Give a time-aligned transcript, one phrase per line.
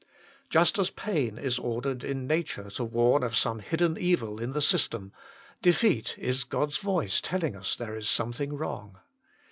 [0.49, 4.59] Just as pain is ordered in nature to warn of some hidden evil in the
[4.63, 5.13] system,
[5.61, 8.97] defeat is God s voice telling us there is something wrong.